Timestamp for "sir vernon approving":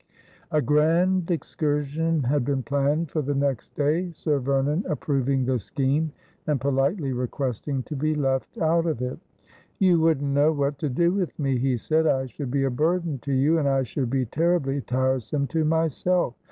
4.13-5.45